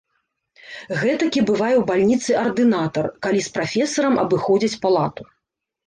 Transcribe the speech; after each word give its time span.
Гэтакі 1.01 1.43
бывае 1.51 1.75
ў 1.77 1.83
бальніцы 1.91 2.31
ардынатар, 2.47 3.05
калі 3.29 3.47
з 3.49 3.55
прафесарам 3.61 4.15
абыходзяць 4.27 4.77
палату. 4.85 5.23